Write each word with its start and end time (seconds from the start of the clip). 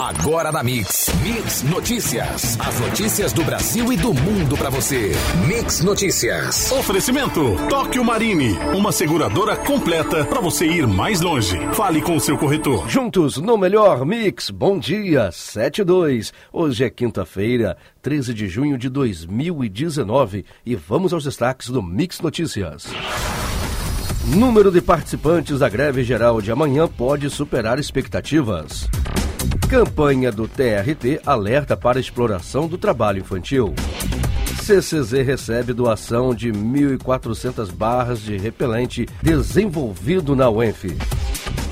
Agora 0.00 0.52
na 0.52 0.62
Mix. 0.62 1.08
Mix 1.24 1.62
Notícias. 1.64 2.56
As 2.60 2.78
notícias 2.78 3.32
do 3.32 3.42
Brasil 3.42 3.92
e 3.92 3.96
do 3.96 4.14
mundo 4.14 4.56
para 4.56 4.70
você. 4.70 5.10
Mix 5.48 5.82
Notícias. 5.82 6.70
Oferecimento 6.70 7.56
Tóquio 7.68 8.04
Marine, 8.04 8.56
uma 8.76 8.92
seguradora 8.92 9.56
completa 9.56 10.24
para 10.24 10.40
você 10.40 10.66
ir 10.66 10.86
mais 10.86 11.20
longe. 11.20 11.58
Fale 11.74 12.00
com 12.00 12.14
o 12.14 12.20
seu 12.20 12.38
corretor. 12.38 12.88
Juntos 12.88 13.38
no 13.38 13.58
melhor 13.58 14.06
Mix. 14.06 14.50
Bom 14.50 14.78
dia, 14.78 15.32
72. 15.32 16.32
Hoje 16.52 16.84
é 16.84 16.90
quinta-feira, 16.90 17.76
13 18.00 18.32
de 18.32 18.46
junho 18.46 18.78
de 18.78 18.88
2019 18.88 20.44
e 20.64 20.76
vamos 20.76 21.12
aos 21.12 21.24
destaques 21.24 21.70
do 21.70 21.82
Mix 21.82 22.20
Notícias. 22.20 22.86
Número 24.26 24.70
de 24.70 24.80
participantes 24.80 25.58
da 25.58 25.68
greve 25.68 26.04
geral 26.04 26.40
de 26.40 26.52
amanhã 26.52 26.86
pode 26.86 27.28
superar 27.30 27.80
expectativas. 27.80 28.88
Campanha 29.68 30.32
do 30.32 30.48
TRT 30.48 31.20
alerta 31.26 31.76
para 31.76 32.00
exploração 32.00 32.66
do 32.66 32.78
trabalho 32.78 33.20
infantil. 33.20 33.74
CCZ 34.62 35.12
recebe 35.22 35.74
doação 35.74 36.34
de 36.34 36.50
1.400 36.50 37.70
barras 37.70 38.22
de 38.22 38.38
repelente 38.38 39.06
desenvolvido 39.22 40.34
na 40.34 40.48
UENF. 40.48 40.96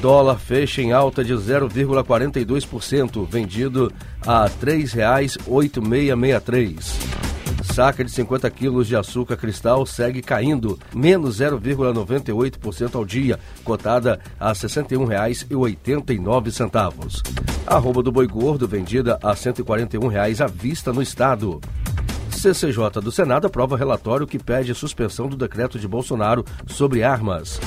Dólar 0.02 0.38
fecha 0.38 0.82
em 0.82 0.92
alta 0.92 1.24
de 1.24 1.32
0,42%, 1.32 3.27
vendido 3.27 3.90
a 4.26 4.45
R$ 4.45 4.51
3,8663. 4.60 7.26
Saca 7.77 8.03
de 8.03 8.11
50 8.11 8.48
quilos 8.48 8.89
de 8.89 8.97
açúcar 8.97 9.37
cristal 9.37 9.85
segue 9.85 10.23
caindo, 10.23 10.79
menos 10.95 11.41
0,98% 11.41 12.95
ao 12.95 13.05
dia, 13.05 13.39
cotada 13.62 14.19
a 14.41 14.49
R$ 14.49 14.55
61,89. 14.55 17.23
Arroba 17.66 18.02
do 18.02 18.11
boi 18.11 18.27
gordo 18.27 18.66
vendida 18.66 19.19
a 19.23 19.37
141 19.37 20.09
reais 20.09 20.41
à 20.41 20.47
vista 20.47 20.91
no 20.91 21.02
estado. 21.02 21.60
CCJ 22.30 23.02
do 23.02 23.13
Senado 23.13 23.46
aprova 23.46 23.77
relatório 23.77 24.27
que 24.27 24.38
pede 24.38 24.74
suspensão 24.74 25.29
do 25.29 25.37
decreto 25.37 25.79
de 25.79 25.87
Bolsonaro 25.87 26.46
sobre 26.66 27.02
armas. 27.02 27.61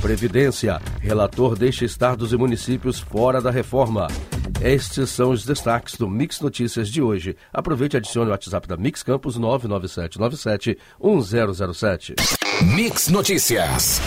Previdência. 0.00 0.82
Relator 0.98 1.56
deixa 1.56 1.84
estados 1.84 2.32
e 2.32 2.36
municípios 2.36 2.98
fora 2.98 3.40
da 3.40 3.52
reforma. 3.52 4.08
Estes 4.64 5.10
são 5.10 5.32
os 5.32 5.44
destaques 5.44 5.96
do 5.96 6.08
Mix 6.08 6.40
Notícias 6.40 6.88
de 6.88 7.02
hoje. 7.02 7.36
Aproveite 7.52 7.96
e 7.96 7.98
adicione 7.98 8.28
o 8.28 8.30
WhatsApp 8.30 8.68
da 8.68 8.76
Mix 8.76 9.02
Campos 9.02 9.36
997971007. 9.36 12.14
Mix 12.62 13.08
Notícias. 13.08 14.00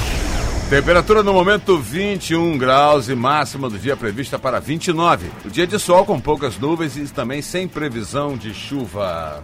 Temperatura 0.70 1.22
no 1.24 1.34
momento 1.34 1.78
21 1.78 2.58
graus 2.58 3.10
e 3.10 3.16
máxima 3.16 3.70
do 3.70 3.78
dia 3.78 3.98
prevista 3.98 4.40
para 4.40 4.62
29. 4.62 5.30
O 5.44 5.50
dia 5.50 5.68
de 5.68 5.78
sol 5.78 6.06
com 6.06 6.22
poucas 6.22 6.58
nuvens 6.58 6.96
e 6.96 7.06
também 7.14 7.42
sem 7.42 7.68
previsão 7.68 8.38
de 8.38 8.54
chuva. 8.54 9.44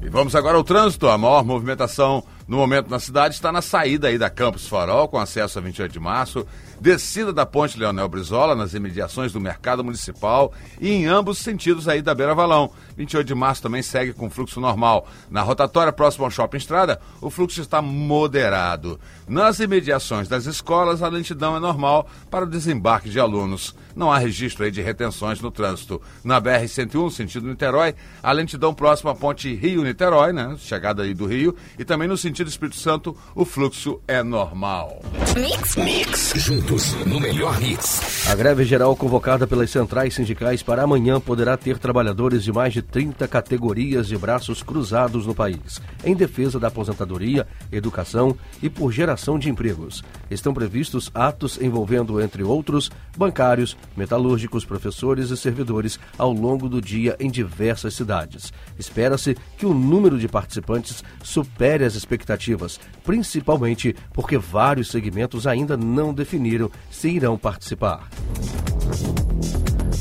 E 0.00 0.08
vamos 0.08 0.36
agora 0.36 0.56
ao 0.56 0.62
trânsito. 0.62 1.08
A 1.08 1.18
maior 1.18 1.44
movimentação 1.44 2.22
no 2.46 2.56
momento 2.56 2.88
na 2.88 2.98
cidade 2.98 3.34
está 3.34 3.52
na 3.52 3.62
saída 3.62 4.08
aí 4.08 4.18
da 4.18 4.30
Campos 4.30 4.66
Farol, 4.66 5.08
com 5.08 5.18
acesso 5.18 5.58
a 5.58 5.62
28 5.62 5.92
de 5.92 6.00
março, 6.00 6.46
descida 6.80 7.32
da 7.32 7.44
Ponte 7.44 7.78
Leonel 7.78 8.08
Brizola, 8.08 8.54
nas 8.54 8.72
imediações 8.72 9.32
do 9.32 9.40
Mercado 9.40 9.84
Municipal 9.84 10.52
e 10.80 10.90
em 10.90 11.06
ambos 11.06 11.38
sentidos 11.38 11.86
aí 11.86 12.00
da 12.00 12.14
Beira 12.14 12.34
Valão. 12.34 12.70
28 12.96 13.26
de 13.26 13.34
março 13.34 13.62
também 13.62 13.82
segue 13.82 14.12
com 14.12 14.30
fluxo 14.30 14.60
normal. 14.60 15.06
Na 15.30 15.42
rotatória 15.42 15.92
próxima 15.92 16.26
ao 16.26 16.30
Shopping 16.30 16.56
Estrada, 16.56 17.00
o 17.20 17.30
fluxo 17.30 17.60
está 17.60 17.82
moderado. 17.82 18.98
Nas 19.28 19.60
imediações 19.60 20.28
das 20.28 20.46
escolas, 20.46 21.02
a 21.02 21.08
lentidão 21.08 21.56
é 21.56 21.60
normal 21.60 22.08
para 22.30 22.44
o 22.44 22.48
desembarque 22.48 23.10
de 23.10 23.20
alunos. 23.20 23.74
Não 23.94 24.10
há 24.10 24.18
registro 24.18 24.64
aí 24.64 24.70
de 24.70 24.80
retenções 24.80 25.40
no 25.40 25.50
trânsito. 25.50 26.00
Na 26.24 26.40
BR-101, 26.40 27.10
sentido 27.10 27.48
Niterói, 27.48 27.94
a 28.22 28.32
lentidão 28.32 28.72
próxima 28.72 29.10
à 29.10 29.14
ponte 29.14 29.52
Rio-Niterói, 29.54 30.32
né? 30.32 30.56
Chegada 30.58 31.02
aí 31.02 31.14
do 31.14 31.26
Rio, 31.26 31.54
e 31.78 31.84
também 31.84 32.08
no 32.08 32.16
sentido 32.16 32.48
Espírito 32.48 32.76
Santo, 32.76 33.16
o 33.34 33.44
fluxo 33.44 34.00
é 34.06 34.22
normal. 34.22 35.02
Mix, 35.36 35.76
mix, 35.76 36.32
juntos 36.70 36.94
no 37.04 37.18
melhor 37.18 37.60
mix. 37.60 38.28
A 38.28 38.34
greve 38.34 38.64
geral 38.64 38.94
convocada 38.94 39.46
pelas 39.46 39.70
centrais 39.70 40.14
sindicais 40.14 40.62
para 40.62 40.82
amanhã 40.82 41.20
poderá 41.20 41.56
ter 41.56 41.78
trabalhadores 41.78 42.44
de 42.44 42.52
mais 42.52 42.72
de 42.72 42.80
30 42.80 43.26
categorias 43.26 44.06
de 44.06 44.16
braços 44.16 44.62
cruzados 44.62 45.26
no 45.26 45.34
país, 45.34 45.80
em 46.04 46.14
defesa 46.14 46.60
da 46.60 46.68
aposentadoria, 46.68 47.46
educação 47.72 48.36
e 48.62 48.70
por 48.70 48.92
geração 48.92 49.38
de 49.38 49.50
empregos. 49.50 50.04
Estão 50.30 50.54
previstos 50.54 51.10
atos 51.12 51.60
envolvendo, 51.60 52.20
entre 52.20 52.44
outros, 52.44 52.90
bancários, 53.16 53.76
metalúrgicos, 53.96 54.64
professores 54.64 55.30
e 55.30 55.36
servidores 55.36 55.98
ao 56.16 56.32
longo 56.32 56.68
do 56.68 56.80
dia 56.80 57.16
em 57.18 57.30
diversas 57.30 57.94
cidades. 57.94 58.52
Espera-se 58.78 59.36
que 59.58 59.66
o 59.66 59.74
número 59.74 60.18
de 60.18 60.28
participantes 60.28 61.02
supere 61.22 61.84
as 61.84 61.96
expectativas, 61.96 62.78
principalmente 63.02 63.96
porque 64.12 64.38
vários 64.38 64.88
segmentos 64.88 65.46
ainda 65.46 65.76
não 65.76 66.14
definiram 66.14 66.59
se 66.90 67.08
irão 67.08 67.38
participar. 67.38 68.08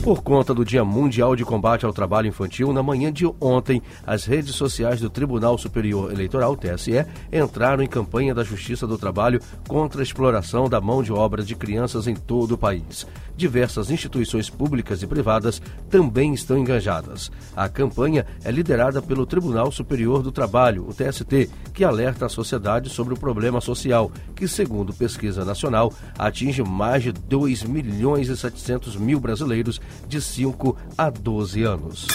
Por 0.03 0.23
conta 0.23 0.53
do 0.53 0.63
Dia 0.63 0.85
Mundial 0.85 1.35
de 1.35 1.43
Combate 1.43 1.85
ao 1.85 1.91
Trabalho 1.91 2.27
Infantil, 2.27 2.71
na 2.71 2.81
manhã 2.81 3.11
de 3.11 3.29
ontem, 3.39 3.81
as 4.07 4.23
redes 4.23 4.55
sociais 4.55 5.01
do 5.01 5.09
Tribunal 5.09 5.57
Superior 5.57 6.09
Eleitoral, 6.11 6.55
TSE, 6.55 7.05
entraram 7.31 7.83
em 7.83 7.87
campanha 7.87 8.33
da 8.33 8.41
Justiça 8.41 8.87
do 8.87 8.97
Trabalho 8.97 9.41
contra 9.67 10.01
a 10.01 10.03
exploração 10.03 10.69
da 10.69 10.79
mão 10.79 11.03
de 11.03 11.11
obra 11.11 11.43
de 11.43 11.53
crianças 11.53 12.07
em 12.07 12.15
todo 12.15 12.53
o 12.53 12.57
país. 12.57 13.05
Diversas 13.35 13.91
instituições 13.91 14.49
públicas 14.49 15.03
e 15.03 15.07
privadas 15.07 15.61
também 15.89 16.33
estão 16.33 16.57
engajadas. 16.57 17.29
A 17.55 17.67
campanha 17.67 18.25
é 18.43 18.51
liderada 18.51 19.01
pelo 19.01 19.25
Tribunal 19.25 19.69
Superior 19.71 20.23
do 20.23 20.31
Trabalho, 20.31 20.87
o 20.87 20.93
TST, 20.93 21.49
que 21.73 21.83
alerta 21.83 22.25
a 22.25 22.29
sociedade 22.29 22.89
sobre 22.89 23.13
o 23.13 23.17
problema 23.17 23.61
social, 23.61 24.11
que, 24.35 24.47
segundo 24.47 24.93
pesquisa 24.93 25.45
nacional, 25.45 25.93
atinge 26.17 26.63
mais 26.63 27.03
de 27.03 27.11
2 27.11 27.63
milhões 27.63 28.29
e 28.29 28.35
700 28.35 28.95
mil 28.95 29.19
brasileiros 29.19 29.79
de 30.07 30.21
5 30.21 30.77
a 30.97 31.09
12 31.09 31.63
anos. 31.63 32.07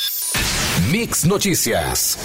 Mix 0.91 1.25
Notícias. 1.25 2.19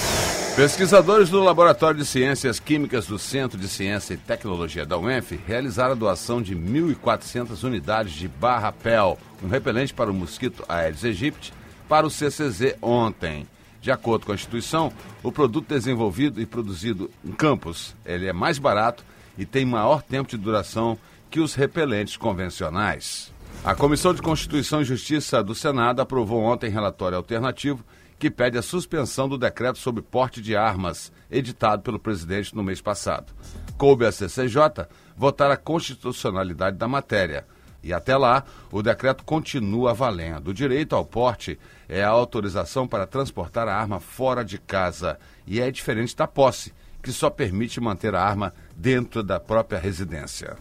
Pesquisadores 0.55 1.29
do 1.29 1.39
Laboratório 1.39 1.99
de 1.99 2.05
Ciências 2.05 2.59
Químicas 2.59 3.05
do 3.05 3.17
Centro 3.17 3.57
de 3.57 3.67
Ciência 3.67 4.15
e 4.15 4.17
Tecnologia 4.17 4.85
da 4.85 4.97
UENF 4.97 5.39
realizaram 5.47 5.91
a 5.91 5.95
doação 5.95 6.41
de 6.41 6.55
1.400 6.55 7.63
unidades 7.63 8.13
de 8.13 8.27
Barra 8.27 8.71
Pel, 8.71 9.17
um 9.43 9.47
repelente 9.47 9.93
para 9.93 10.11
o 10.11 10.13
mosquito 10.13 10.65
Aedes 10.67 11.05
aegypti, 11.05 11.53
para 11.87 12.05
o 12.05 12.09
CCZ 12.09 12.75
ontem. 12.81 13.47
De 13.81 13.91
acordo 13.91 14.25
com 14.25 14.31
a 14.33 14.35
instituição, 14.35 14.91
o 15.23 15.31
produto 15.31 15.69
desenvolvido 15.69 16.41
e 16.41 16.45
produzido 16.45 17.09
em 17.23 17.31
campos 17.31 17.95
ele 18.05 18.27
é 18.27 18.33
mais 18.33 18.59
barato 18.59 19.05
e 19.37 19.45
tem 19.45 19.65
maior 19.65 20.01
tempo 20.01 20.29
de 20.29 20.37
duração 20.37 20.97
que 21.29 21.39
os 21.39 21.53
repelentes 21.53 22.17
convencionais. 22.17 23.31
A 23.63 23.75
Comissão 23.75 24.13
de 24.13 24.21
Constituição 24.21 24.81
e 24.81 24.85
Justiça 24.85 25.43
do 25.43 25.53
Senado 25.53 26.01
aprovou 26.01 26.41
ontem 26.41 26.69
relatório 26.69 27.17
alternativo 27.17 27.83
que 28.17 28.31
pede 28.31 28.57
a 28.57 28.61
suspensão 28.61 29.27
do 29.27 29.37
decreto 29.37 29.77
sobre 29.77 30.01
porte 30.01 30.41
de 30.41 30.55
armas, 30.55 31.11
editado 31.29 31.81
pelo 31.81 31.99
presidente 31.99 32.55
no 32.55 32.63
mês 32.63 32.81
passado. 32.81 33.33
Coube 33.77 34.05
à 34.05 34.11
CCJ 34.11 34.87
votar 35.15 35.51
a 35.51 35.57
constitucionalidade 35.57 36.77
da 36.77 36.87
matéria. 36.87 37.45
E 37.83 37.93
até 37.93 38.17
lá, 38.17 38.43
o 38.71 38.81
decreto 38.81 39.23
continua 39.23 39.93
valendo. 39.93 40.49
O 40.49 40.53
direito 40.53 40.95
ao 40.95 41.05
porte 41.05 41.57
é 41.87 42.03
a 42.03 42.09
autorização 42.09 42.87
para 42.87 43.07
transportar 43.07 43.67
a 43.67 43.75
arma 43.75 43.99
fora 43.99 44.43
de 44.43 44.57
casa 44.57 45.17
e 45.45 45.61
é 45.61 45.69
diferente 45.69 46.15
da 46.15 46.27
posse, 46.27 46.73
que 47.01 47.11
só 47.11 47.29
permite 47.29 47.79
manter 47.79 48.15
a 48.15 48.21
arma 48.21 48.53
dentro 48.75 49.23
da 49.23 49.39
própria 49.39 49.79
residência. 49.79 50.57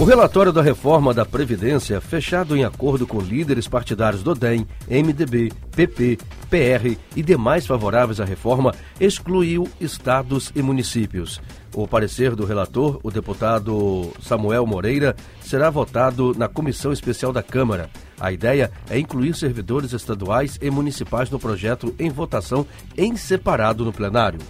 O 0.00 0.04
relatório 0.04 0.52
da 0.52 0.62
reforma 0.62 1.12
da 1.12 1.24
Previdência, 1.24 2.00
fechado 2.00 2.56
em 2.56 2.64
acordo 2.64 3.06
com 3.06 3.20
líderes 3.20 3.68
partidários 3.68 4.22
do 4.22 4.34
DEM, 4.34 4.66
MDB, 4.88 5.52
PP, 5.74 6.18
PR 6.48 6.96
e 7.14 7.22
demais 7.22 7.66
favoráveis 7.66 8.20
à 8.20 8.24
reforma, 8.24 8.74
excluiu 9.00 9.68
estados 9.80 10.52
e 10.54 10.62
municípios. 10.62 11.40
O 11.74 11.86
parecer 11.86 12.34
do 12.34 12.44
relator, 12.44 12.98
o 13.02 13.10
deputado 13.10 14.12
Samuel 14.20 14.66
Moreira, 14.66 15.14
será 15.40 15.68
votado 15.70 16.34
na 16.36 16.48
Comissão 16.48 16.92
Especial 16.92 17.32
da 17.32 17.42
Câmara. 17.42 17.90
A 18.18 18.32
ideia 18.32 18.70
é 18.88 18.98
incluir 18.98 19.34
servidores 19.34 19.92
estaduais 19.92 20.58
e 20.60 20.70
municipais 20.70 21.30
no 21.30 21.38
projeto 21.38 21.94
em 21.98 22.10
votação 22.10 22.66
em 22.96 23.16
separado 23.16 23.84
no 23.84 23.92
plenário. 23.92 24.40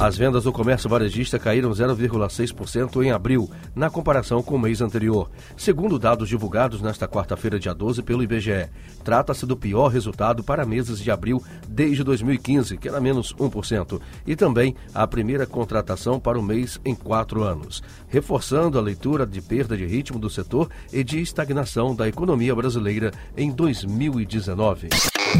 As 0.00 0.16
vendas 0.16 0.44
do 0.44 0.52
comércio 0.52 0.88
varejista 0.88 1.38
caíram 1.38 1.70
0,6% 1.72 3.04
em 3.04 3.10
abril, 3.10 3.50
na 3.74 3.90
comparação 3.90 4.42
com 4.42 4.54
o 4.54 4.58
mês 4.58 4.80
anterior, 4.80 5.30
segundo 5.58 5.98
dados 5.98 6.26
divulgados 6.26 6.80
nesta 6.80 7.06
quarta-feira, 7.06 7.58
dia 7.58 7.74
12, 7.74 8.02
pelo 8.02 8.22
IBGE. 8.22 8.70
Trata-se 9.04 9.44
do 9.44 9.58
pior 9.58 9.88
resultado 9.88 10.42
para 10.42 10.64
meses 10.64 11.00
de 11.00 11.10
abril 11.10 11.44
desde 11.68 12.02
2015, 12.02 12.78
que 12.78 12.88
era 12.88 12.98
menos 12.98 13.34
1%, 13.34 14.00
e 14.26 14.34
também 14.34 14.74
a 14.94 15.06
primeira 15.06 15.44
contratação 15.44 16.18
para 16.18 16.38
o 16.38 16.42
mês 16.42 16.80
em 16.82 16.94
quatro 16.94 17.42
anos, 17.42 17.82
reforçando 18.08 18.78
a 18.78 18.82
leitura 18.82 19.26
de 19.26 19.42
perda 19.42 19.76
de 19.76 19.84
ritmo 19.84 20.18
do 20.18 20.30
setor 20.30 20.70
e 20.90 21.04
de 21.04 21.20
estagnação 21.20 21.94
da 21.94 22.08
economia 22.08 22.54
brasileira 22.54 23.12
em 23.36 23.50
2019. 23.50 24.88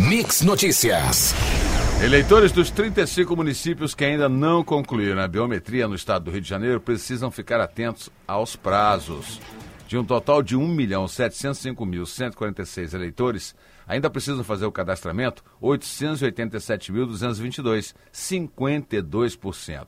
Mix 0.07 0.43
Notícias. 0.43 1.35
Eleitores 2.03 2.51
dos 2.51 2.71
35 2.71 3.37
municípios 3.37 3.95
que 3.95 4.07
ainda 4.07 4.27
não 4.27 4.65
concluíram 4.65 5.21
a 5.21 5.29
biometria 5.29 5.87
no 5.87 5.95
estado 5.95 6.25
do 6.25 6.31
Rio 6.31 6.41
de 6.41 6.49
Janeiro 6.49 6.81
precisam 6.81 7.31
ficar 7.31 7.61
atentos 7.61 8.09
aos 8.27 8.57
prazos. 8.57 9.39
De 9.87 9.99
um 9.99 10.05
total 10.05 10.43
de 10.43 10.57
1.705.146 10.57 12.95
eleitores, 12.95 13.55
ainda 13.87 14.09
precisam 14.09 14.43
fazer 14.43 14.65
o 14.65 14.73
cadastramento 14.73 15.45
887.222, 15.63 17.93
52%. 18.11 19.87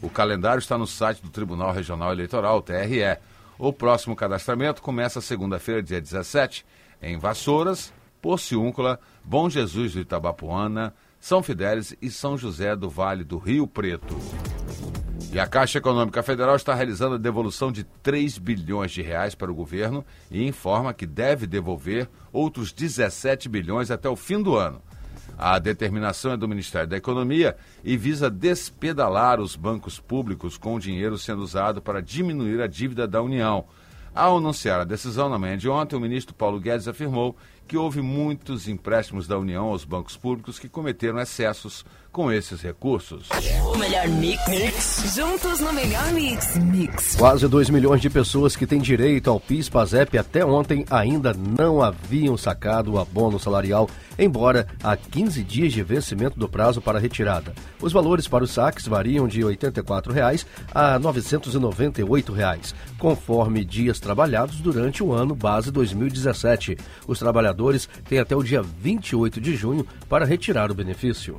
O 0.00 0.08
calendário 0.08 0.60
está 0.60 0.78
no 0.78 0.86
site 0.86 1.20
do 1.20 1.28
Tribunal 1.28 1.72
Regional 1.72 2.10
Eleitoral, 2.10 2.62
TRE. 2.62 3.18
O 3.58 3.70
próximo 3.70 4.16
cadastramento 4.16 4.80
começa 4.80 5.20
segunda-feira, 5.20 5.82
dia 5.82 6.00
17, 6.00 6.64
em 7.02 7.18
Vassouras, 7.18 7.92
Porciúncula, 8.20 8.98
Bom 9.24 9.48
Jesus 9.48 9.94
do 9.94 10.00
Itabapuana, 10.00 10.94
são 11.18 11.42
Fidélis 11.42 11.94
e 12.00 12.10
São 12.10 12.36
José 12.36 12.74
do 12.74 12.88
Vale 12.88 13.24
do 13.24 13.38
Rio 13.38 13.66
Preto. 13.66 14.16
E 15.32 15.38
a 15.38 15.46
Caixa 15.46 15.78
Econômica 15.78 16.22
Federal 16.22 16.56
está 16.56 16.74
realizando 16.74 17.14
a 17.14 17.18
devolução 17.18 17.70
de 17.70 17.84
3 17.84 18.38
bilhões 18.38 18.90
de 18.90 19.00
reais 19.00 19.34
para 19.34 19.50
o 19.50 19.54
governo 19.54 20.04
e 20.30 20.44
informa 20.44 20.92
que 20.92 21.06
deve 21.06 21.46
devolver 21.46 22.08
outros 22.32 22.72
17 22.72 23.48
bilhões 23.48 23.92
até 23.92 24.08
o 24.08 24.16
fim 24.16 24.42
do 24.42 24.56
ano. 24.56 24.82
A 25.38 25.58
determinação 25.58 26.32
é 26.32 26.36
do 26.36 26.48
Ministério 26.48 26.88
da 26.88 26.96
Economia 26.96 27.56
e 27.84 27.96
visa 27.96 28.28
despedalar 28.28 29.40
os 29.40 29.56
bancos 29.56 30.00
públicos 30.00 30.58
com 30.58 30.74
o 30.74 30.80
dinheiro 30.80 31.16
sendo 31.16 31.42
usado 31.42 31.80
para 31.80 32.02
diminuir 32.02 32.60
a 32.60 32.66
dívida 32.66 33.06
da 33.06 33.22
União. 33.22 33.64
Ao 34.12 34.38
anunciar 34.38 34.80
a 34.80 34.84
decisão 34.84 35.28
na 35.28 35.38
manhã 35.38 35.56
de 35.56 35.68
ontem, 35.68 35.94
o 35.94 36.00
ministro 36.00 36.34
Paulo 36.34 36.58
Guedes 36.58 36.88
afirmou 36.88 37.36
que 37.70 37.76
houve 37.76 38.02
muitos 38.02 38.66
empréstimos 38.66 39.28
da 39.28 39.38
União 39.38 39.66
aos 39.66 39.84
bancos 39.84 40.16
públicos 40.16 40.58
que 40.58 40.68
cometeram 40.68 41.20
excessos 41.20 41.84
com 42.10 42.32
esses 42.32 42.60
recursos. 42.60 43.28
O 43.72 43.78
melhor 43.78 44.08
mix. 44.08 44.48
mix. 44.48 45.14
Juntos 45.14 45.60
no 45.60 45.72
melhor 45.72 46.12
mix. 46.12 46.56
Mix. 46.56 47.14
Quase 47.14 47.46
2 47.46 47.70
milhões 47.70 48.00
de 48.00 48.10
pessoas 48.10 48.56
que 48.56 48.66
têm 48.66 48.80
direito 48.80 49.30
ao 49.30 49.38
PIS 49.38 49.68
PASEP 49.68 50.18
até 50.18 50.44
ontem 50.44 50.84
ainda 50.90 51.32
não 51.32 51.80
haviam 51.80 52.36
sacado 52.36 52.94
o 52.94 52.98
abono 52.98 53.38
salarial, 53.38 53.88
embora 54.18 54.66
há 54.82 54.96
15 54.96 55.44
dias 55.44 55.72
de 55.72 55.84
vencimento 55.84 56.36
do 56.36 56.48
prazo 56.48 56.80
para 56.80 56.98
retirada. 56.98 57.54
Os 57.80 57.92
valores 57.92 58.26
para 58.26 58.42
os 58.42 58.50
saques 58.50 58.88
variam 58.88 59.28
de 59.28 59.44
84 59.44 60.12
reais 60.12 60.44
a 60.74 60.98
998 60.98 62.32
reais, 62.32 62.74
conforme 62.98 63.64
dias 63.64 64.00
trabalhados 64.00 64.56
durante 64.60 65.04
o 65.04 65.12
ano 65.12 65.36
base 65.36 65.70
2017. 65.70 66.76
Os 67.06 67.20
trabalhadores 67.20 67.59
têm 68.08 68.18
até 68.18 68.34
o 68.34 68.42
dia 68.42 68.62
28 68.62 69.40
de 69.40 69.54
junho 69.54 69.86
para 70.08 70.24
retirar 70.24 70.70
o 70.70 70.74
benefício. 70.74 71.38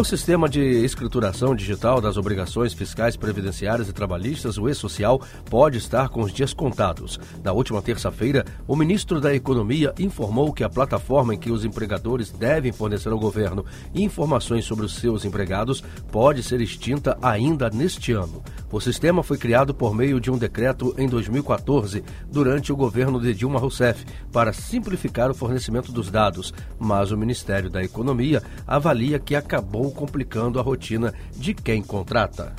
O 0.00 0.04
sistema 0.04 0.48
de 0.48 0.62
escrituração 0.62 1.54
digital 1.54 2.00
das 2.00 2.16
obrigações 2.16 2.72
fiscais, 2.72 3.18
previdenciárias 3.18 3.86
e 3.86 3.92
trabalhistas, 3.92 4.56
o 4.56 4.66
E-Social, 4.66 5.20
pode 5.50 5.76
estar 5.76 6.08
com 6.08 6.22
os 6.22 6.32
dias 6.32 6.54
contados. 6.54 7.20
Na 7.44 7.52
última 7.52 7.82
terça-feira, 7.82 8.46
o 8.66 8.74
ministro 8.74 9.20
da 9.20 9.34
Economia 9.34 9.92
informou 9.98 10.54
que 10.54 10.64
a 10.64 10.70
plataforma 10.70 11.34
em 11.34 11.38
que 11.38 11.52
os 11.52 11.66
empregadores 11.66 12.30
devem 12.30 12.72
fornecer 12.72 13.10
ao 13.10 13.18
governo 13.18 13.62
informações 13.94 14.64
sobre 14.64 14.86
os 14.86 14.94
seus 14.94 15.26
empregados 15.26 15.84
pode 16.10 16.42
ser 16.42 16.62
extinta 16.62 17.18
ainda 17.20 17.68
neste 17.68 18.12
ano. 18.12 18.42
O 18.72 18.80
sistema 18.80 19.22
foi 19.22 19.36
criado 19.36 19.74
por 19.74 19.94
meio 19.94 20.18
de 20.18 20.30
um 20.30 20.38
decreto 20.38 20.94
em 20.96 21.08
2014, 21.08 22.02
durante 22.30 22.72
o 22.72 22.76
governo 22.76 23.20
de 23.20 23.34
Dilma 23.34 23.60
Rousseff, 23.60 24.06
para 24.32 24.54
simplificar 24.54 25.30
o 25.30 25.34
fornecimento 25.34 25.92
dos 25.92 26.10
dados, 26.10 26.54
mas 26.78 27.10
o 27.10 27.18
Ministério 27.18 27.68
da 27.68 27.82
Economia 27.82 28.42
avalia 28.66 29.18
que 29.18 29.34
acabou 29.34 29.89
complicando 29.90 30.58
a 30.58 30.62
rotina 30.62 31.14
de 31.36 31.54
quem 31.54 31.82
contrata. 31.82 32.54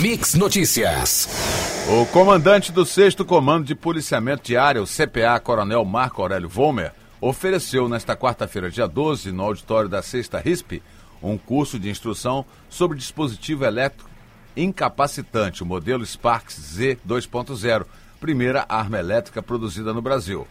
Mix 0.00 0.34
Notícias. 0.34 1.28
O 1.88 2.06
comandante 2.06 2.72
do 2.72 2.84
6 2.84 3.16
Comando 3.26 3.66
de 3.66 3.74
Policiamento 3.74 4.44
de 4.44 4.56
Área, 4.56 4.82
o 4.82 4.86
CPA 4.86 5.38
Coronel 5.40 5.84
Marco 5.84 6.22
Aurélio 6.22 6.48
Vomer, 6.48 6.92
ofereceu 7.20 7.88
nesta 7.88 8.16
quarta-feira, 8.16 8.70
dia 8.70 8.86
12, 8.86 9.32
no 9.32 9.42
auditório 9.44 9.88
da 9.88 10.02
6 10.02 10.30
RISP, 10.44 10.82
um 11.22 11.36
curso 11.36 11.78
de 11.78 11.90
instrução 11.90 12.44
sobre 12.68 12.98
dispositivo 12.98 13.64
elétrico 13.64 14.10
incapacitante, 14.56 15.62
o 15.62 15.66
modelo 15.66 16.04
Sparks 16.04 16.56
Z 16.56 16.98
2.0, 17.06 17.86
primeira 18.20 18.64
arma 18.68 18.98
elétrica 18.98 19.42
produzida 19.42 19.92
no 19.92 20.02
Brasil. 20.02 20.46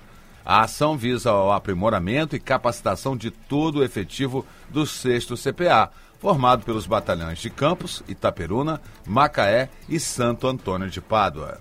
A 0.46 0.62
ação 0.62 0.98
visa 0.98 1.34
o 1.34 1.52
aprimoramento 1.52 2.36
e 2.36 2.40
capacitação 2.40 3.16
de 3.16 3.32
todo 3.32 3.80
o 3.80 3.84
efetivo 3.84 4.46
do 4.70 4.86
6 4.86 5.26
CPA, 5.26 5.92
formado 6.20 6.64
pelos 6.64 6.86
batalhões 6.86 7.40
de 7.40 7.50
Campos, 7.50 8.04
Itaperuna, 8.08 8.82
Macaé 9.06 9.70
e 9.88 10.00
Santo 10.00 10.48
Antônio 10.48 10.90
de 10.90 11.02
Pádua. 11.02 11.60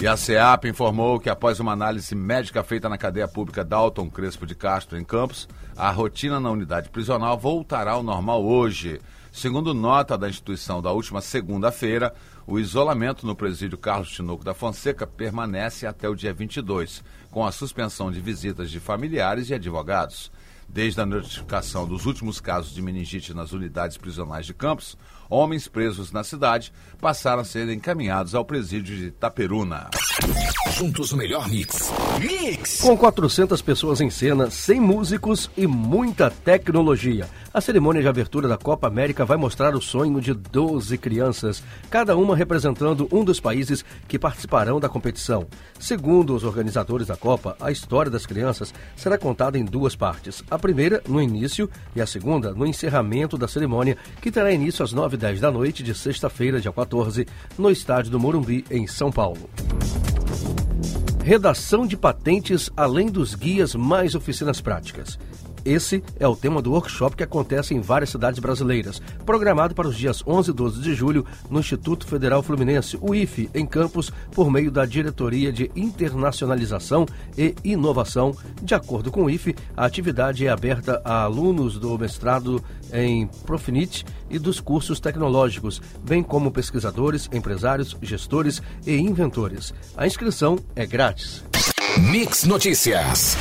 E 0.00 0.06
a 0.06 0.16
SEAP 0.16 0.64
informou 0.64 1.20
que 1.20 1.28
após 1.28 1.60
uma 1.60 1.72
análise 1.72 2.14
médica 2.14 2.62
feita 2.62 2.88
na 2.88 2.96
cadeia 2.96 3.28
pública 3.28 3.62
Dalton 3.62 4.08
Crespo 4.08 4.46
de 4.46 4.54
Castro, 4.54 4.98
em 4.98 5.04
Campos, 5.04 5.46
a 5.76 5.90
rotina 5.90 6.40
na 6.40 6.50
unidade 6.50 6.88
prisional 6.88 7.38
voltará 7.38 7.92
ao 7.92 8.02
normal 8.02 8.42
hoje. 8.42 8.98
Segundo 9.32 9.72
nota 9.72 10.18
da 10.18 10.28
instituição 10.28 10.82
da 10.82 10.90
última 10.90 11.20
segunda-feira, 11.20 12.12
o 12.46 12.58
isolamento 12.58 13.24
no 13.24 13.36
presídio 13.36 13.78
Carlos 13.78 14.10
Tinoco 14.10 14.44
da 14.44 14.52
Fonseca 14.52 15.06
permanece 15.06 15.86
até 15.86 16.08
o 16.08 16.16
dia 16.16 16.32
22, 16.32 17.02
com 17.30 17.46
a 17.46 17.52
suspensão 17.52 18.10
de 18.10 18.20
visitas 18.20 18.70
de 18.70 18.80
familiares 18.80 19.48
e 19.48 19.54
advogados. 19.54 20.32
Desde 20.68 21.00
a 21.00 21.06
notificação 21.06 21.86
dos 21.86 22.06
últimos 22.06 22.40
casos 22.40 22.74
de 22.74 22.82
meningite 22.82 23.32
nas 23.32 23.52
unidades 23.52 23.96
prisionais 23.96 24.46
de 24.46 24.54
Campos, 24.54 24.96
homens 25.30 25.68
presos 25.68 26.10
na 26.10 26.24
cidade 26.24 26.72
passaram 27.00 27.40
a 27.40 27.44
ser 27.44 27.68
encaminhados 27.70 28.34
ao 28.34 28.44
presídio 28.44 28.96
de 28.96 29.06
Itaperuna. 29.06 29.88
Juntos 30.72 31.12
o 31.12 31.16
melhor 31.16 31.48
mix. 31.48 31.92
Mix! 32.18 32.80
Com 32.80 32.96
400 32.96 33.62
pessoas 33.62 34.00
em 34.00 34.10
cena, 34.10 34.50
100 34.50 34.80
músicos 34.80 35.50
e 35.56 35.66
muita 35.66 36.30
tecnologia. 36.30 37.28
A 37.52 37.60
cerimônia 37.60 38.00
de 38.00 38.08
abertura 38.08 38.46
da 38.46 38.56
Copa 38.56 38.86
América 38.86 39.24
vai 39.24 39.36
mostrar 39.36 39.74
o 39.74 39.82
sonho 39.82 40.20
de 40.20 40.32
12 40.32 40.96
crianças, 40.98 41.62
cada 41.90 42.16
uma 42.16 42.36
representando 42.36 43.08
um 43.10 43.24
dos 43.24 43.40
países 43.40 43.84
que 44.06 44.18
participarão 44.18 44.78
da 44.78 44.88
competição. 44.88 45.46
Segundo 45.78 46.34
os 46.34 46.44
organizadores 46.44 47.08
da 47.08 47.16
Copa, 47.16 47.56
a 47.60 47.70
história 47.70 48.10
das 48.10 48.24
crianças 48.24 48.72
será 48.94 49.18
contada 49.18 49.58
em 49.58 49.64
duas 49.64 49.96
partes. 49.96 50.44
A 50.50 50.58
primeira, 50.58 51.02
no 51.08 51.20
início, 51.20 51.68
e 51.94 52.00
a 52.00 52.06
segunda, 52.06 52.52
no 52.52 52.66
encerramento 52.66 53.36
da 53.36 53.48
cerimônia, 53.48 53.96
que 54.22 54.30
terá 54.30 54.52
início 54.52 54.84
às 54.84 54.92
9h10 55.20 55.38
da 55.38 55.50
noite 55.50 55.82
de 55.82 55.94
sexta-feira, 55.94 56.60
dia 56.60 56.72
14, 56.72 57.26
no 57.58 57.70
estádio 57.70 58.10
do 58.10 58.18
Morumbi, 58.18 58.64
em 58.70 58.86
São 58.86 59.12
Paulo. 59.12 59.50
Redação 61.22 61.86
de 61.86 61.96
patentes 61.96 62.70
além 62.74 63.08
dos 63.08 63.34
guias 63.34 63.74
mais 63.74 64.14
oficinas 64.14 64.60
práticas. 64.60 65.18
Esse 65.64 66.02
é 66.18 66.26
o 66.26 66.36
tema 66.36 66.62
do 66.62 66.72
workshop 66.72 67.16
que 67.16 67.22
acontece 67.22 67.74
em 67.74 67.80
várias 67.80 68.10
cidades 68.10 68.38
brasileiras, 68.38 69.00
programado 69.24 69.74
para 69.74 69.88
os 69.88 69.96
dias 69.96 70.22
11 70.26 70.50
e 70.50 70.54
12 70.54 70.80
de 70.80 70.94
julho 70.94 71.26
no 71.48 71.60
Instituto 71.60 72.06
Federal 72.06 72.42
Fluminense, 72.42 72.98
o 73.00 73.14
IFE, 73.14 73.50
em 73.54 73.66
Campos, 73.66 74.12
por 74.32 74.50
meio 74.50 74.70
da 74.70 74.84
Diretoria 74.84 75.52
de 75.52 75.70
Internacionalização 75.76 77.06
e 77.36 77.54
Inovação. 77.64 78.34
De 78.62 78.74
acordo 78.74 79.10
com 79.10 79.24
o 79.24 79.30
IFE, 79.30 79.54
a 79.76 79.84
atividade 79.84 80.46
é 80.46 80.50
aberta 80.50 81.00
a 81.04 81.22
alunos 81.22 81.78
do 81.78 81.98
mestrado 81.98 82.62
em 82.92 83.26
Profinit 83.46 84.04
e 84.28 84.38
dos 84.38 84.60
cursos 84.60 85.00
tecnológicos, 85.00 85.80
bem 86.02 86.22
como 86.22 86.50
pesquisadores, 86.50 87.28
empresários, 87.32 87.96
gestores 88.02 88.62
e 88.86 88.96
inventores. 88.96 89.74
A 89.96 90.06
inscrição 90.06 90.58
é 90.74 90.86
grátis. 90.86 91.44
Mix 91.98 92.44
Notícias. 92.44 93.36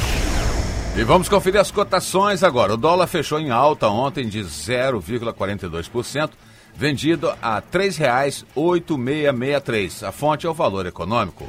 E 1.00 1.04
vamos 1.06 1.30
conferir 1.30 1.62
as 1.62 1.72
cotações 1.72 2.44
agora. 2.44 2.74
O 2.74 2.78
dólar 2.78 3.08
fechou 3.08 3.40
em 3.40 3.52
alta 3.52 3.88
ontem 3.88 4.28
de 4.28 4.42
0,42%, 4.42 6.32
vendido 6.76 7.34
a 7.42 7.56
R$ 7.56 7.64
3,8663. 7.72 10.06
A 10.06 10.12
fonte 10.12 10.46
é 10.46 10.50
o 10.50 10.54
valor 10.54 10.86
econômico. 10.86 11.46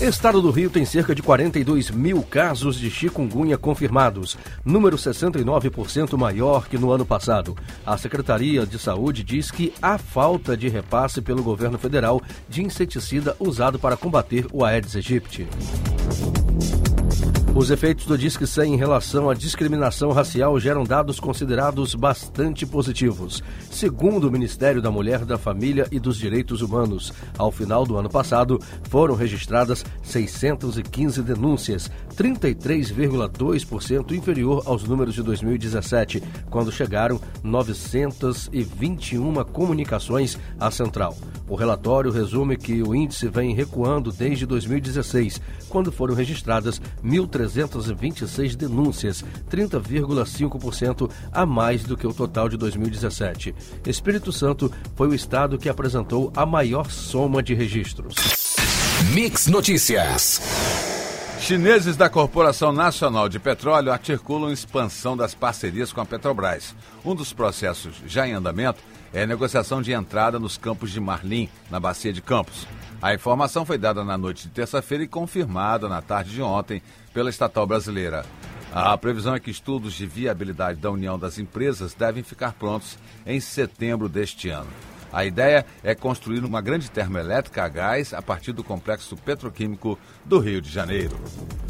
Estado 0.00 0.40
do 0.40 0.52
Rio 0.52 0.70
tem 0.70 0.84
cerca 0.84 1.14
de 1.14 1.20
42 1.20 1.90
mil 1.90 2.22
casos 2.22 2.76
de 2.76 2.88
chikungunya 2.88 3.58
confirmados, 3.58 4.38
número 4.64 4.96
69% 4.96 6.16
maior 6.16 6.68
que 6.68 6.78
no 6.78 6.92
ano 6.92 7.04
passado. 7.04 7.56
A 7.84 7.98
Secretaria 7.98 8.64
de 8.64 8.78
Saúde 8.78 9.24
diz 9.24 9.50
que 9.50 9.74
há 9.82 9.98
falta 9.98 10.56
de 10.56 10.68
repasse 10.68 11.20
pelo 11.20 11.42
governo 11.42 11.76
federal 11.76 12.22
de 12.48 12.62
inseticida 12.62 13.36
usado 13.40 13.80
para 13.80 13.96
combater 13.96 14.46
o 14.52 14.64
Aedes 14.64 14.94
aegypti. 14.94 15.48
Os 17.56 17.70
efeitos 17.70 18.04
do 18.04 18.18
Disque 18.18 18.48
100 18.48 18.74
em 18.74 18.76
relação 18.76 19.30
à 19.30 19.34
discriminação 19.34 20.10
racial 20.10 20.58
geram 20.58 20.82
dados 20.82 21.20
considerados 21.20 21.94
bastante 21.94 22.66
positivos. 22.66 23.44
Segundo 23.70 24.26
o 24.26 24.30
Ministério 24.30 24.82
da 24.82 24.90
Mulher, 24.90 25.24
da 25.24 25.38
Família 25.38 25.86
e 25.92 26.00
dos 26.00 26.16
Direitos 26.16 26.62
Humanos, 26.62 27.12
ao 27.38 27.52
final 27.52 27.86
do 27.86 27.96
ano 27.96 28.10
passado 28.10 28.58
foram 28.90 29.14
registradas 29.14 29.84
615 30.02 31.22
denúncias, 31.22 31.88
33,2% 32.16 34.10
inferior 34.10 34.64
aos 34.66 34.82
números 34.82 35.14
de 35.14 35.22
2017, 35.22 36.20
quando 36.50 36.72
chegaram 36.72 37.20
921 37.44 39.44
comunicações 39.44 40.36
à 40.58 40.72
central. 40.72 41.16
O 41.54 41.56
relatório 41.56 42.10
resume 42.10 42.56
que 42.56 42.82
o 42.82 42.96
índice 42.96 43.28
vem 43.28 43.54
recuando 43.54 44.10
desde 44.10 44.44
2016, 44.44 45.40
quando 45.68 45.92
foram 45.92 46.12
registradas 46.12 46.82
1.326 47.00 48.56
denúncias, 48.56 49.24
30,5% 49.48 51.08
a 51.30 51.46
mais 51.46 51.84
do 51.84 51.96
que 51.96 52.08
o 52.08 52.12
total 52.12 52.48
de 52.48 52.56
2017. 52.56 53.54
Espírito 53.86 54.32
Santo 54.32 54.68
foi 54.96 55.06
o 55.06 55.14
estado 55.14 55.56
que 55.56 55.68
apresentou 55.68 56.32
a 56.34 56.44
maior 56.44 56.90
soma 56.90 57.40
de 57.40 57.54
registros. 57.54 58.16
Mix 59.12 59.46
Notícias. 59.46 60.40
Chineses 61.38 61.96
da 61.96 62.08
Corporação 62.08 62.72
Nacional 62.72 63.28
de 63.28 63.38
Petróleo 63.38 63.92
articulam 63.92 64.50
expansão 64.50 65.16
das 65.16 65.34
parcerias 65.34 65.92
com 65.92 66.00
a 66.00 66.04
Petrobras. 66.04 66.74
Um 67.04 67.14
dos 67.14 67.32
processos 67.32 68.02
já 68.06 68.26
em 68.26 68.32
andamento 68.32 68.82
é 69.14 69.24
negociação 69.24 69.80
de 69.80 69.92
entrada 69.92 70.40
nos 70.40 70.58
campos 70.58 70.90
de 70.90 71.00
Marlim, 71.00 71.48
na 71.70 71.78
Bacia 71.78 72.12
de 72.12 72.20
Campos. 72.20 72.66
A 73.00 73.14
informação 73.14 73.64
foi 73.64 73.78
dada 73.78 74.02
na 74.02 74.18
noite 74.18 74.48
de 74.48 74.48
terça-feira 74.52 75.04
e 75.04 75.08
confirmada 75.08 75.88
na 75.88 76.02
tarde 76.02 76.32
de 76.32 76.42
ontem 76.42 76.82
pela 77.12 77.30
estatal 77.30 77.64
brasileira. 77.64 78.26
A 78.72 78.98
previsão 78.98 79.32
é 79.32 79.38
que 79.38 79.52
estudos 79.52 79.94
de 79.94 80.04
viabilidade 80.04 80.80
da 80.80 80.90
união 80.90 81.16
das 81.16 81.38
empresas 81.38 81.94
devem 81.94 82.24
ficar 82.24 82.54
prontos 82.54 82.98
em 83.24 83.38
setembro 83.38 84.08
deste 84.08 84.48
ano. 84.48 84.70
A 85.14 85.24
ideia 85.24 85.64
é 85.84 85.94
construir 85.94 86.44
uma 86.44 86.60
grande 86.60 86.90
termoelétrica 86.90 87.62
a 87.62 87.68
gás 87.68 88.12
a 88.12 88.20
partir 88.20 88.50
do 88.50 88.64
complexo 88.64 89.16
petroquímico 89.16 89.96
do 90.24 90.40
Rio 90.40 90.60
de 90.60 90.68
Janeiro. 90.68 91.16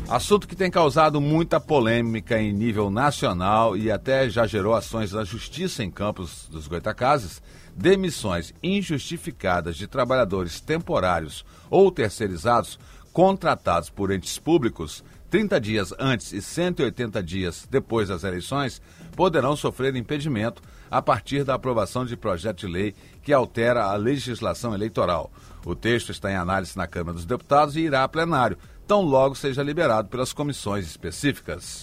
Assunto 0.08 0.48
que 0.48 0.56
tem 0.56 0.70
causado 0.70 1.20
muita 1.20 1.60
polêmica 1.60 2.40
em 2.40 2.54
nível 2.54 2.90
nacional 2.90 3.76
e 3.76 3.90
até 3.90 4.30
já 4.30 4.46
gerou 4.46 4.74
ações 4.74 5.10
da 5.10 5.24
justiça 5.24 5.84
em 5.84 5.90
Campos 5.90 6.48
dos 6.50 6.66
Goitacazes, 6.66 7.42
demissões 7.76 8.54
injustificadas 8.62 9.76
de 9.76 9.86
trabalhadores 9.86 10.58
temporários 10.58 11.44
ou 11.68 11.90
terceirizados 11.90 12.78
contratados 13.12 13.90
por 13.90 14.10
entes 14.10 14.38
públicos 14.38 15.04
30 15.34 15.60
dias 15.60 15.92
antes 15.98 16.32
e 16.32 16.40
180 16.40 17.22
dias 17.22 17.66
depois 17.70 18.08
das 18.08 18.24
eleições 18.24 18.80
poderão 19.16 19.56
sofrer 19.56 19.96
impedimento 19.96 20.62
a 20.94 21.02
partir 21.02 21.42
da 21.42 21.54
aprovação 21.54 22.06
de 22.06 22.16
projeto 22.16 22.60
de 22.60 22.68
lei 22.68 22.94
que 23.20 23.32
altera 23.32 23.86
a 23.86 23.96
legislação 23.96 24.72
eleitoral. 24.72 25.28
O 25.66 25.74
texto 25.74 26.12
está 26.12 26.30
em 26.30 26.36
análise 26.36 26.76
na 26.76 26.86
Câmara 26.86 27.16
dos 27.16 27.24
Deputados 27.24 27.74
e 27.74 27.80
irá 27.80 28.04
a 28.04 28.08
plenário, 28.08 28.56
tão 28.86 29.00
logo 29.00 29.34
seja 29.34 29.60
liberado 29.60 30.08
pelas 30.08 30.32
comissões 30.32 30.86
específicas. 30.86 31.82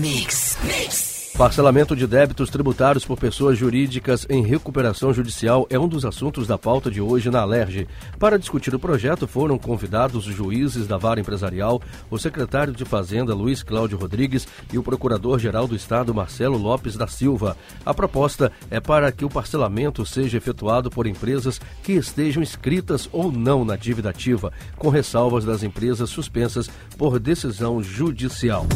Mix, 0.00 0.58
mix. 0.64 1.17
Parcelamento 1.38 1.94
de 1.94 2.04
débitos 2.04 2.50
tributários 2.50 3.04
por 3.04 3.16
pessoas 3.16 3.56
jurídicas 3.56 4.26
em 4.28 4.42
recuperação 4.42 5.14
judicial 5.14 5.68
é 5.70 5.78
um 5.78 5.86
dos 5.86 6.04
assuntos 6.04 6.48
da 6.48 6.58
pauta 6.58 6.90
de 6.90 7.00
hoje 7.00 7.30
na 7.30 7.42
Alerj. 7.42 7.86
Para 8.18 8.36
discutir 8.36 8.74
o 8.74 8.78
projeto 8.78 9.24
foram 9.28 9.56
convidados 9.56 10.26
os 10.26 10.34
juízes 10.34 10.88
da 10.88 10.96
vara 10.96 11.20
empresarial, 11.20 11.80
o 12.10 12.18
secretário 12.18 12.72
de 12.72 12.84
Fazenda 12.84 13.36
Luiz 13.36 13.62
Cláudio 13.62 13.96
Rodrigues 13.96 14.48
e 14.72 14.78
o 14.78 14.82
procurador-geral 14.82 15.68
do 15.68 15.76
Estado 15.76 16.12
Marcelo 16.12 16.58
Lopes 16.58 16.96
da 16.96 17.06
Silva. 17.06 17.56
A 17.86 17.94
proposta 17.94 18.50
é 18.68 18.80
para 18.80 19.12
que 19.12 19.24
o 19.24 19.30
parcelamento 19.30 20.04
seja 20.04 20.38
efetuado 20.38 20.90
por 20.90 21.06
empresas 21.06 21.60
que 21.84 21.92
estejam 21.92 22.42
inscritas 22.42 23.08
ou 23.12 23.30
não 23.30 23.64
na 23.64 23.76
dívida 23.76 24.10
ativa, 24.10 24.52
com 24.74 24.88
ressalvas 24.88 25.44
das 25.44 25.62
empresas 25.62 26.10
suspensas 26.10 26.68
por 26.96 27.20
decisão 27.20 27.80
judicial. 27.80 28.66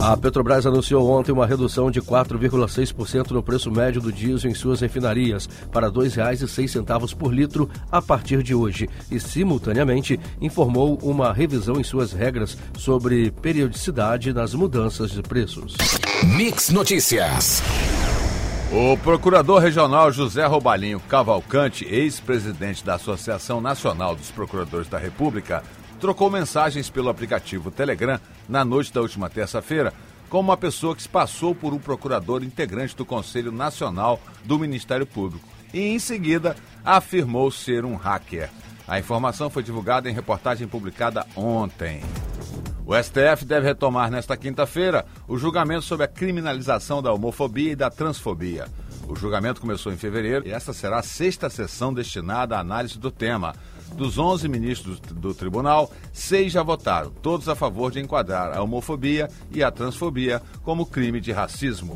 A 0.00 0.16
Petrobras 0.16 0.66
anunciou 0.66 1.08
ontem 1.08 1.32
uma 1.32 1.46
redução 1.46 1.81
de 1.90 2.00
4,6% 2.00 3.30
no 3.30 3.42
preço 3.42 3.70
médio 3.70 4.00
do 4.00 4.12
diesel 4.12 4.50
em 4.50 4.54
suas 4.54 4.80
refinarias 4.80 5.48
para 5.70 5.88
R$ 5.88 5.92
2,06 5.92 7.14
por 7.14 7.32
litro 7.32 7.68
a 7.90 8.00
partir 8.00 8.42
de 8.42 8.54
hoje 8.54 8.88
e, 9.10 9.18
simultaneamente, 9.18 10.18
informou 10.40 10.98
uma 11.02 11.32
revisão 11.32 11.80
em 11.80 11.84
suas 11.84 12.12
regras 12.12 12.56
sobre 12.76 13.30
periodicidade 13.30 14.32
nas 14.32 14.54
mudanças 14.54 15.10
de 15.10 15.22
preços. 15.22 15.74
Mix 16.36 16.70
Notícias. 16.70 17.62
O 18.72 18.96
procurador 18.96 19.60
regional 19.60 20.10
José 20.10 20.46
Robalinho 20.46 20.98
Cavalcante, 21.00 21.84
ex-presidente 21.84 22.82
da 22.82 22.94
Associação 22.94 23.60
Nacional 23.60 24.16
dos 24.16 24.30
Procuradores 24.30 24.88
da 24.88 24.96
República, 24.96 25.62
trocou 26.00 26.30
mensagens 26.30 26.88
pelo 26.88 27.10
aplicativo 27.10 27.70
Telegram 27.70 28.18
na 28.48 28.64
noite 28.64 28.92
da 28.92 29.00
última 29.00 29.28
terça-feira 29.28 29.92
com 30.32 30.40
uma 30.40 30.56
pessoa 30.56 30.96
que 30.96 31.02
se 31.02 31.08
passou 31.10 31.54
por 31.54 31.74
um 31.74 31.78
procurador 31.78 32.42
integrante 32.42 32.96
do 32.96 33.04
Conselho 33.04 33.52
Nacional 33.52 34.18
do 34.46 34.58
Ministério 34.58 35.06
Público 35.06 35.46
e, 35.74 35.80
em 35.80 35.98
seguida, 35.98 36.56
afirmou 36.82 37.50
ser 37.50 37.84
um 37.84 37.96
hacker. 37.96 38.48
A 38.88 38.98
informação 38.98 39.50
foi 39.50 39.62
divulgada 39.62 40.08
em 40.08 40.14
reportagem 40.14 40.66
publicada 40.66 41.26
ontem. 41.36 42.00
O 42.86 42.94
STF 42.94 43.44
deve 43.44 43.66
retomar 43.66 44.10
nesta 44.10 44.34
quinta-feira 44.34 45.04
o 45.28 45.36
julgamento 45.36 45.82
sobre 45.82 46.06
a 46.06 46.08
criminalização 46.08 47.02
da 47.02 47.12
homofobia 47.12 47.72
e 47.72 47.76
da 47.76 47.90
transfobia. 47.90 48.68
O 49.06 49.14
julgamento 49.14 49.60
começou 49.60 49.92
em 49.92 49.98
fevereiro 49.98 50.48
e 50.48 50.52
esta 50.52 50.72
será 50.72 51.00
a 51.00 51.02
sexta 51.02 51.50
sessão 51.50 51.92
destinada 51.92 52.56
à 52.56 52.60
análise 52.60 52.98
do 52.98 53.10
tema. 53.10 53.52
Dos 53.96 54.18
11 54.18 54.48
ministros 54.48 55.00
do 55.00 55.34
tribunal, 55.34 55.90
seis 56.12 56.52
já 56.52 56.62
votaram, 56.62 57.10
todos 57.22 57.48
a 57.48 57.54
favor 57.54 57.90
de 57.90 58.00
enquadrar 58.00 58.56
a 58.56 58.62
homofobia 58.62 59.28
e 59.50 59.62
a 59.62 59.70
transfobia 59.70 60.42
como 60.62 60.86
crime 60.86 61.20
de 61.20 61.32
racismo. 61.32 61.94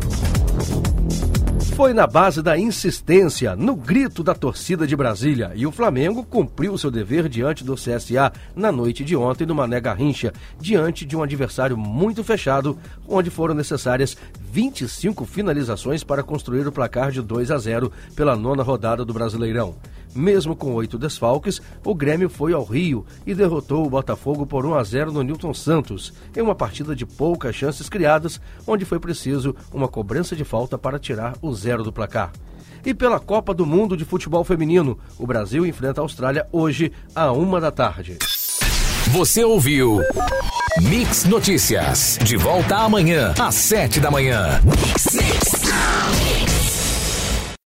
Foi 1.76 1.92
na 1.92 2.06
base 2.06 2.40
da 2.40 2.56
insistência, 2.56 3.56
no 3.56 3.74
grito 3.74 4.22
da 4.22 4.32
torcida 4.32 4.86
de 4.86 4.94
Brasília, 4.94 5.50
e 5.56 5.66
o 5.66 5.72
Flamengo 5.72 6.22
cumpriu 6.22 6.78
seu 6.78 6.88
dever 6.88 7.28
diante 7.28 7.64
do 7.64 7.74
CSA 7.74 8.32
na 8.54 8.70
noite 8.70 9.02
de 9.02 9.16
ontem 9.16 9.44
no 9.44 9.56
Mané 9.56 9.80
Garrincha, 9.80 10.32
diante 10.60 11.04
de 11.04 11.16
um 11.16 11.22
adversário 11.24 11.76
muito 11.76 12.22
fechado, 12.22 12.78
onde 13.08 13.28
foram 13.28 13.56
necessárias 13.56 14.16
25 14.52 15.24
finalizações 15.24 16.04
para 16.04 16.22
construir 16.22 16.64
o 16.64 16.70
placar 16.70 17.10
de 17.10 17.20
2 17.20 17.50
a 17.50 17.58
0 17.58 17.90
pela 18.14 18.36
nona 18.36 18.62
rodada 18.62 19.04
do 19.04 19.12
Brasileirão. 19.12 19.74
Mesmo 20.14 20.54
com 20.54 20.72
oito 20.74 20.96
desfalques, 20.96 21.60
o 21.84 21.94
Grêmio 21.94 22.30
foi 22.30 22.52
ao 22.52 22.64
Rio 22.64 23.04
e 23.26 23.34
derrotou 23.34 23.84
o 23.84 23.90
Botafogo 23.90 24.46
por 24.46 24.64
1 24.64 24.74
a 24.74 24.84
0 24.84 25.12
no 25.12 25.22
Newton 25.22 25.52
Santos, 25.52 26.12
em 26.36 26.40
uma 26.40 26.54
partida 26.54 26.94
de 26.94 27.04
poucas 27.04 27.56
chances 27.56 27.88
criadas, 27.88 28.40
onde 28.66 28.84
foi 28.84 29.00
preciso 29.00 29.56
uma 29.72 29.88
cobrança 29.88 30.36
de 30.36 30.44
falta 30.44 30.78
para 30.78 30.98
tirar 30.98 31.36
o 31.42 31.52
zero 31.52 31.82
do 31.82 31.92
placar. 31.92 32.32
E 32.84 32.92
pela 32.92 33.18
Copa 33.18 33.52
do 33.54 33.64
Mundo 33.64 33.96
de 33.96 34.04
Futebol 34.04 34.44
Feminino, 34.44 34.98
o 35.18 35.26
Brasil 35.26 35.66
enfrenta 35.66 36.00
a 36.00 36.04
Austrália 36.04 36.46
hoje, 36.52 36.92
à 37.14 37.32
uma 37.32 37.60
da 37.60 37.70
tarde. 37.70 38.18
Você 39.08 39.42
ouviu 39.42 40.00
Mix 40.82 41.24
Notícias. 41.24 42.18
De 42.22 42.36
volta 42.36 42.76
amanhã, 42.76 43.32
às 43.38 43.54
sete 43.54 44.00
da 44.00 44.10
manhã. 44.10 44.60
Mix, 44.64 45.14
mix. 45.14 45.53